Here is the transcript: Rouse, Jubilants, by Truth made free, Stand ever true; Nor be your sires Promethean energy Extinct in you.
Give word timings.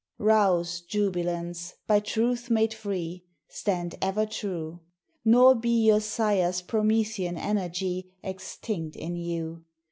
Rouse, 0.17 0.81
Jubilants, 0.81 1.75
by 1.85 1.99
Truth 1.99 2.49
made 2.49 2.73
free, 2.73 3.23
Stand 3.47 3.93
ever 4.01 4.25
true; 4.25 4.79
Nor 5.23 5.53
be 5.53 5.69
your 5.85 5.99
sires 6.01 6.63
Promethean 6.63 7.37
energy 7.37 8.11
Extinct 8.23 8.95
in 8.95 9.15
you. 9.15 9.63